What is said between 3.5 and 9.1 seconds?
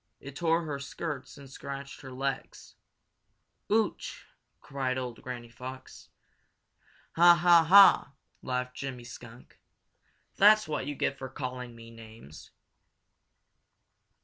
"Ooch!" cried old Granny Fox. "Ha! ha! ha!" laughed Jimmy